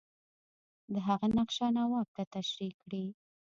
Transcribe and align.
د 0.91 0.93
هغه 1.07 1.27
نقشه 1.37 1.67
نواب 1.77 2.07
ته 2.15 2.23
تشریح 2.35 2.73
کړي. 2.83 3.05